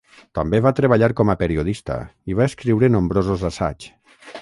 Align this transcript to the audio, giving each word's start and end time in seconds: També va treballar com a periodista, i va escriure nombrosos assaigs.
També 0.37 0.61
va 0.65 0.71
treballar 0.79 1.09
com 1.19 1.33
a 1.33 1.35
periodista, 1.43 1.99
i 2.33 2.39
va 2.41 2.51
escriure 2.53 2.93
nombrosos 2.97 3.49
assaigs. 3.53 3.91